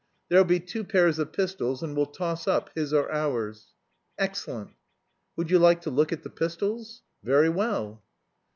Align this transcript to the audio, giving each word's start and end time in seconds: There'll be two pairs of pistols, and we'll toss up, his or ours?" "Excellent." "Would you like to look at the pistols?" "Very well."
There'll 0.29 0.45
be 0.45 0.59
two 0.59 0.83
pairs 0.83 1.19
of 1.19 1.31
pistols, 1.31 1.83
and 1.83 1.95
we'll 1.95 2.07
toss 2.07 2.47
up, 2.47 2.71
his 2.73 2.91
or 2.91 3.11
ours?" 3.11 3.75
"Excellent." 4.17 4.71
"Would 5.35 5.51
you 5.51 5.59
like 5.59 5.81
to 5.81 5.91
look 5.91 6.11
at 6.11 6.23
the 6.23 6.31
pistols?" 6.31 7.03
"Very 7.21 7.49
well." 7.49 8.01